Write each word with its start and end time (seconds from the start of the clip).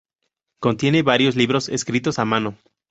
Contiene 0.59 1.03
varios 1.03 1.35
libros 1.35 1.69
escritos 1.69 2.17
a 2.17 2.25
mano. 2.25 2.57